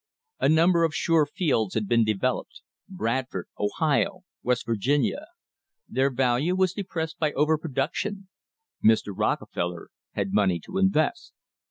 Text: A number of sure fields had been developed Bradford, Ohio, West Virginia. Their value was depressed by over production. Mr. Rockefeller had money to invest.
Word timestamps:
A 0.39 0.49
number 0.49 0.83
of 0.83 0.95
sure 0.95 1.27
fields 1.27 1.75
had 1.75 1.87
been 1.87 2.03
developed 2.03 2.63
Bradford, 2.89 3.49
Ohio, 3.59 4.21
West 4.41 4.65
Virginia. 4.65 5.27
Their 5.87 6.09
value 6.09 6.55
was 6.55 6.73
depressed 6.73 7.19
by 7.19 7.33
over 7.33 7.55
production. 7.55 8.27
Mr. 8.83 9.13
Rockefeller 9.15 9.89
had 10.13 10.33
money 10.33 10.59
to 10.61 10.79
invest. 10.79 11.33